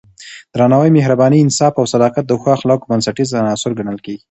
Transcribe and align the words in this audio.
درناوی، 0.53 0.95
مهرباني، 0.97 1.37
انصاف 1.41 1.73
او 1.79 1.85
صداقت 1.93 2.23
د 2.27 2.31
ښو 2.41 2.47
اخلاقو 2.57 2.89
بنسټیز 2.91 3.29
عناصر 3.41 3.71
ګڼل 3.79 3.97
کېږي. 4.05 4.19